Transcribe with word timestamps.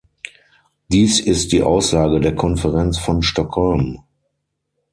Dies 0.87 1.19
ist 1.19 1.51
die 1.51 1.61
Aussage 1.61 2.19
der 2.19 2.33
Konferenz 2.33 2.97
von 2.97 3.21
Stockholm. 3.21 3.99